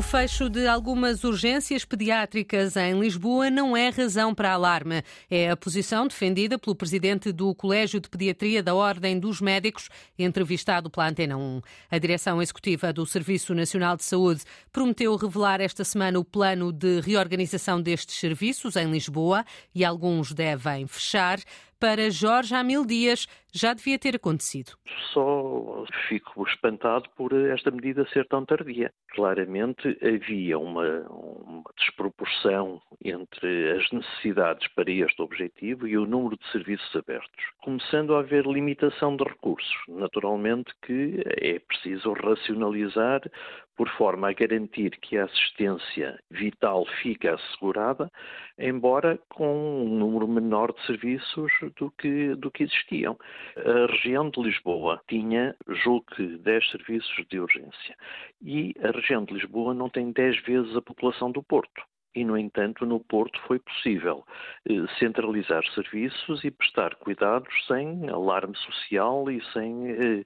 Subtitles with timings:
[0.00, 5.02] O fecho de algumas urgências pediátricas em Lisboa não é razão para alarme.
[5.30, 10.88] É a posição defendida pelo presidente do Colégio de Pediatria da Ordem dos Médicos, entrevistado
[10.88, 11.60] pela Antena 1.
[11.90, 14.42] A direção executiva do Serviço Nacional de Saúde
[14.72, 19.44] prometeu revelar esta semana o plano de reorganização destes serviços em Lisboa
[19.74, 21.38] e alguns devem fechar.
[21.80, 24.72] Para Jorge Amil Dias, já devia ter acontecido.
[25.14, 28.92] Só fico espantado por esta medida ser tão tardia.
[29.14, 36.46] Claramente havia uma, uma, desproporção entre as necessidades para este objetivo e o número de
[36.52, 39.74] serviços abertos, começando a haver limitação de recursos.
[39.88, 43.22] Naturalmente que é preciso racionalizar
[43.80, 48.12] por forma a garantir que a assistência vital fica assegurada,
[48.58, 53.18] embora com um número menor de serviços do que, do que existiam.
[53.56, 57.96] A região de Lisboa tinha, julgo que, 10 serviços de urgência
[58.42, 61.82] e a região de Lisboa não tem 10 vezes a população do Porto.
[62.14, 64.26] E, no entanto, no Porto foi possível
[64.68, 70.24] eh, centralizar serviços e prestar cuidados sem alarme social e sem, eh,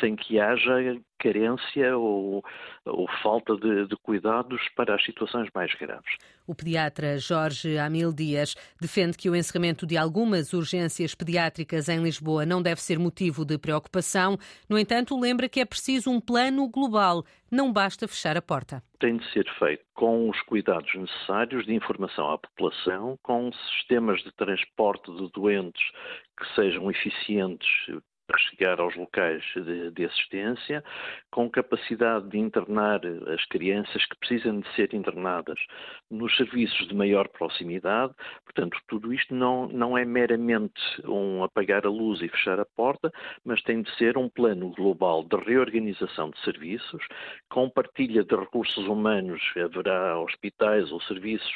[0.00, 2.42] sem que haja carência ou,
[2.84, 6.16] ou falta de, de, cuidados para as situações mais graves.
[6.46, 12.46] O pediatra Jorge Amil Dias defende que o encerramento de algumas urgências pediátricas em Lisboa
[12.46, 14.36] não deve ser motivo de preocupação.
[14.68, 17.24] No entanto, lembra que é preciso um plano global.
[17.50, 18.82] Não basta fechar a porta.
[18.98, 24.32] Tem de ser feito com os cuidados necessários de informação à população, com sistemas de
[24.32, 25.82] transporte de doentes
[26.38, 27.68] que sejam eficientes
[28.30, 30.84] para chegar aos locais de, de, assistência,
[31.32, 35.58] com capacidade de internar as crianças que precisam de ser internadas
[36.08, 38.14] nos serviços de maior proximidade.
[38.44, 43.12] Portanto, tudo isto não, não é meramente um apagar a luz e fechar a porta,
[43.44, 47.04] mas tem de ser um plano global de reorganização de serviços,
[47.48, 51.52] com partilha de recursos humanos, haverá hospitais ou serviços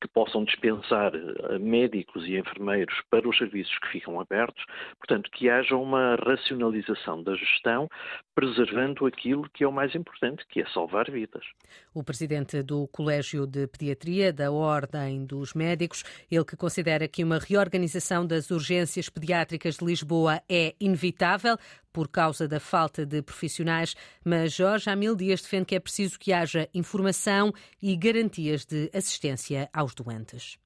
[0.00, 1.12] que possam dispensar
[1.60, 4.64] médicos e enfermeiros para os serviços que ficam abertos,
[4.98, 7.88] portanto, que haja uma racionalização da gestão,
[8.34, 11.44] preservando aquilo que é o mais importante, que é salvar vidas.
[11.92, 17.38] O presidente do Colégio de Pediatria da Ordem dos Médicos, ele que considera que uma
[17.38, 21.56] reorganização das urgências pediátricas de Lisboa é inevitável
[21.92, 26.32] por causa da falta de profissionais, mas Jorge Amil Dias defende que é preciso que
[26.32, 30.58] haja informação e garantias de assistência aos doentes.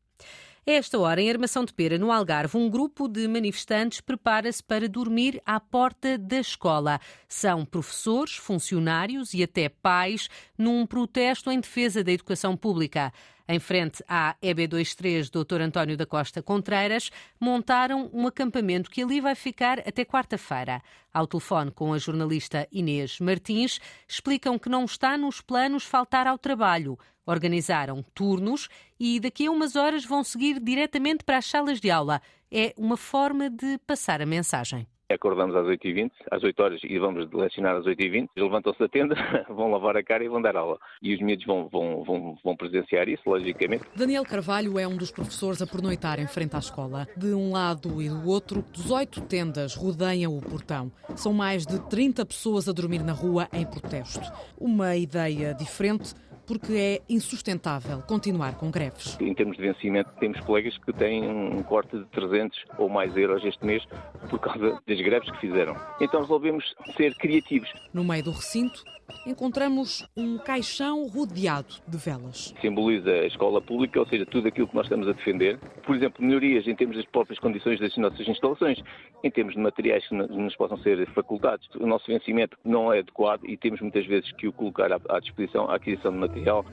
[0.71, 5.41] Esta hora, em Armação de Pera, no Algarve, um grupo de manifestantes prepara-se para dormir
[5.47, 7.01] à porta da escola.
[7.27, 13.11] São professores, funcionários e até pais num protesto em defesa da educação pública.
[13.51, 15.63] Em frente à EB23 Dr.
[15.63, 17.11] António da Costa Contreiras,
[17.41, 20.83] montaram um acampamento que ali vai ficar até quarta-feira.
[21.11, 26.37] Ao telefone com a jornalista Inês Martins, explicam que não está nos planos faltar ao
[26.37, 26.99] trabalho.
[27.25, 28.69] Organizaram turnos
[29.01, 32.21] e daqui a umas horas vão seguir diretamente para as salas de aula.
[32.53, 34.87] É uma forma de passar a mensagem.
[35.11, 38.29] Acordamos às 8h20, às 8 horas e vamos lecionar às 8h20.
[38.37, 39.15] Levantam-se da tenda,
[39.49, 40.79] vão lavar a cara e vão dar aula.
[41.03, 43.85] E os miúdos vão, vão, vão, vão presenciar isso, logicamente.
[43.97, 47.09] Daniel Carvalho é um dos professores a pernoitar em frente à escola.
[47.17, 50.93] De um lado e do outro, 18 tendas rodeiam o portão.
[51.17, 54.31] São mais de 30 pessoas a dormir na rua em protesto.
[54.59, 56.15] Uma ideia diferente
[56.49, 59.19] porque é insustentável continuar com greves.
[59.21, 63.45] Em termos de vencimento, temos colegas que têm um corte de 300 ou mais euros
[63.45, 63.85] este mês
[64.31, 65.77] por causa das greves que fizeram.
[66.01, 66.65] Então resolvemos
[66.97, 67.71] ser criativos.
[67.93, 68.83] No meio do recinto,
[69.27, 72.55] encontramos um caixão rodeado de velas.
[72.61, 75.59] Simboliza a escola pública, ou seja, tudo aquilo que nós estamos a defender.
[75.85, 78.83] Por exemplo, melhorias em termos das próprias condições das nossas instalações,
[79.23, 81.69] em termos de materiais que nos possam ser facultados.
[81.77, 85.71] O nosso vencimento não é adequado e temos muitas vezes que o colocar à disposição,
[85.71, 86.19] à aquisição de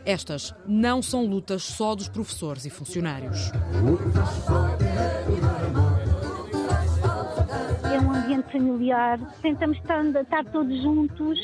[0.05, 3.51] Estas não são lutas só dos professores e funcionários.
[7.93, 11.39] É um ambiente familiar, tentamos estar, estar todos juntos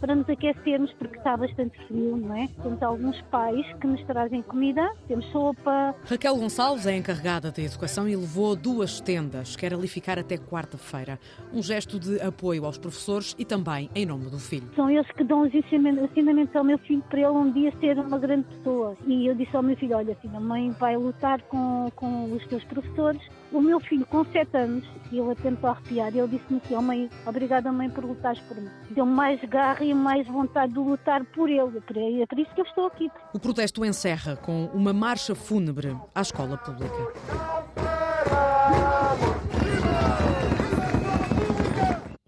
[0.00, 2.48] para nos aquecermos, porque está bastante frio, não é?
[2.62, 5.94] Temos alguns pais que nos trazem comida, temos sopa.
[6.04, 11.18] Raquel Gonçalves é encarregada da educação e levou duas tendas, quer ali ficar até quarta-feira.
[11.52, 14.68] Um gesto de apoio aos professores e também em nome do filho.
[14.74, 18.18] São eles que dão os ensinamentos ao meu filho para ele um dia ser uma
[18.18, 18.96] grande pessoa.
[19.06, 22.46] E eu disse ao meu filho: Olha, filho, a mãe vai lutar com, com os
[22.46, 23.20] teus professores.
[23.52, 26.82] O meu filho, com 7 anos, e ele atento a arrepiar, ele disse-me assim: Oh,
[26.82, 28.70] mãe, obrigada, mãe, por lutares por mim.
[28.90, 32.22] Deu-me mais garra e mais vontade de lutar por ele.
[32.22, 33.10] É por isso que eu estou aqui.
[33.34, 37.99] O protesto encerra com uma marcha fúnebre à escola pública.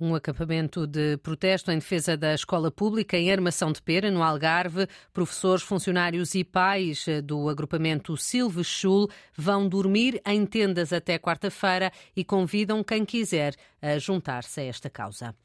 [0.05, 4.89] Um acampamento de protesto em defesa da escola pública em Armação de Pera, no Algarve.
[5.13, 12.25] Professores, funcionários e pais do agrupamento Silves Schul vão dormir em tendas até quarta-feira e
[12.25, 15.37] convidam quem quiser a juntar-se a esta causa.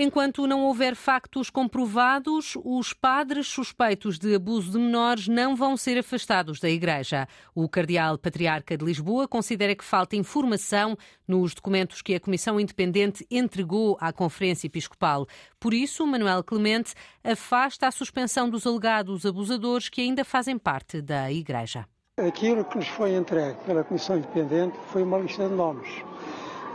[0.00, 5.98] Enquanto não houver factos comprovados, os padres suspeitos de abuso de menores não vão ser
[5.98, 7.26] afastados da Igreja.
[7.52, 10.96] O Cardeal Patriarca de Lisboa considera que falta informação
[11.26, 15.26] nos documentos que a Comissão Independente entregou à Conferência Episcopal.
[15.58, 16.94] Por isso, Manuel Clemente
[17.24, 21.88] afasta a suspensão dos alegados abusadores que ainda fazem parte da Igreja.
[22.16, 25.88] Aquilo que nos foi entregue pela Comissão Independente foi uma lista de nomes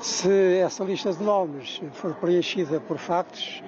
[0.04, 3.64] se essa lista de nomes for preenchida por factos,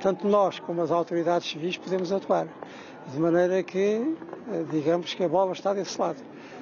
[0.00, 2.46] tanto nós como as autoridades civis podemos atuar.
[3.12, 4.16] De maneira que,
[4.52, 6.18] eh, digamos que a bola está desse lado.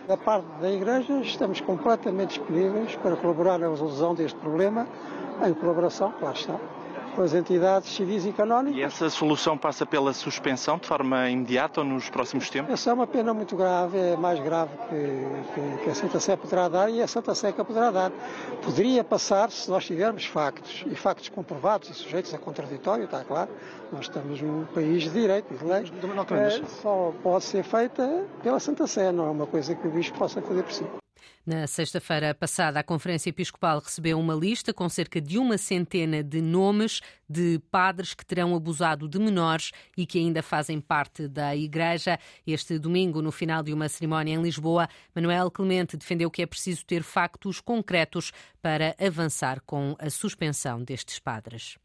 [0.06, 4.88] Da parte da Igreja, estamos completamente disponíveis para colaborar na resolução deste problema,
[5.46, 6.58] em colaboração, claro está,
[7.18, 8.78] com as entidades civis e canónicas.
[8.78, 12.72] E essa solução passa pela suspensão de forma imediata ou nos próximos tempos?
[12.72, 16.36] Essa é uma pena muito grave, é mais grave que, que, que a Santa Sé
[16.36, 18.12] poderá dar e a Santa Sé que poderá dar.
[18.62, 23.50] Poderia passar se nós tivermos factos, e factos comprovados e sujeitos a contraditório, está claro.
[23.90, 25.90] Nós estamos num país de direito e de lei.
[26.36, 30.16] É, só pode ser feita pela Santa Sé, não é uma coisa que o Bispo
[30.16, 30.84] possa fazer por si.
[31.46, 36.42] Na sexta-feira passada, a Conferência Episcopal recebeu uma lista com cerca de uma centena de
[36.42, 42.18] nomes de padres que terão abusado de menores e que ainda fazem parte da Igreja.
[42.46, 46.84] Este domingo, no final de uma cerimónia em Lisboa, Manuel Clemente defendeu que é preciso
[46.84, 51.78] ter factos concretos para avançar com a suspensão destes padres.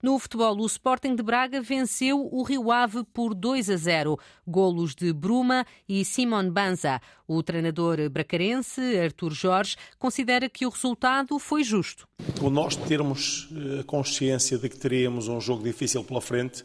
[0.00, 4.16] No futebol, o Sporting de Braga venceu o Rio Ave por 2 a 0.
[4.46, 7.00] Golos de Bruma e Simon Banza.
[7.26, 12.06] O treinador bracarense, Artur Jorge, considera que o resultado foi justo.
[12.40, 16.64] O nós termos eh, consciência de que teríamos um jogo difícil pela frente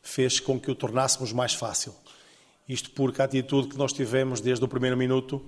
[0.00, 1.92] fez com que o tornássemos mais fácil.
[2.68, 5.44] Isto porque a atitude que nós tivemos desde o primeiro minuto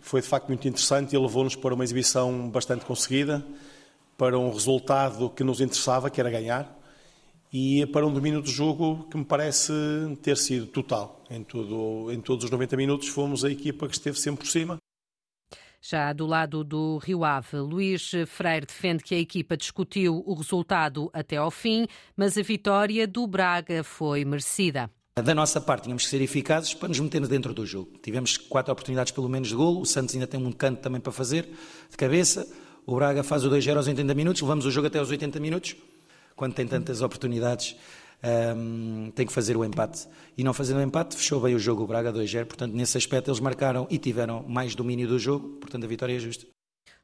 [0.00, 3.44] foi de facto muito interessante e levou-nos para uma exibição bastante conseguida
[4.22, 6.78] para um resultado que nos interessava, que era ganhar,
[7.52, 9.72] e para um domínio do jogo que me parece
[10.22, 11.24] ter sido total.
[11.28, 14.76] Em, tudo, em todos os 90 minutos fomos a equipa que esteve sempre por cima.
[15.80, 21.10] Já do lado do Rio Ave, Luís Freire defende que a equipa discutiu o resultado
[21.12, 24.88] até ao fim, mas a vitória do Braga foi merecida.
[25.16, 27.98] Da nossa parte, tínhamos que ser eficazes para nos metermos dentro do jogo.
[28.00, 29.80] Tivemos quatro oportunidades, pelo menos, de golo.
[29.80, 31.50] O Santos ainda tem um canto também para fazer,
[31.90, 32.46] de cabeça.
[32.84, 35.76] O Braga faz o 2-0 aos 80 minutos, levamos o jogo até aos 80 minutos.
[36.34, 37.76] Quando tem tantas oportunidades,
[38.56, 40.08] um, tem que fazer o empate.
[40.36, 42.46] E não fazendo o empate, fechou bem o jogo o Braga 2-0.
[42.46, 45.48] Portanto, nesse aspecto, eles marcaram e tiveram mais domínio do jogo.
[45.60, 46.46] Portanto, a vitória é justa.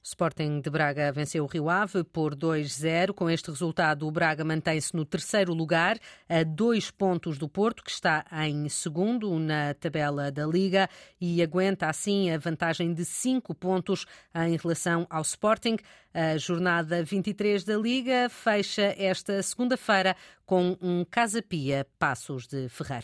[0.03, 3.13] Sporting de Braga venceu o Rio Ave por 2-0.
[3.13, 5.99] Com este resultado, o Braga mantém-se no terceiro lugar,
[6.29, 10.89] a dois pontos do Porto, que está em segundo na tabela da Liga
[11.21, 15.77] e aguenta assim a vantagem de cinco pontos em relação ao Sporting.
[16.15, 20.17] A jornada 23 da Liga fecha esta segunda-feira
[20.47, 23.03] com um Casa Pia Passos de Ferreira.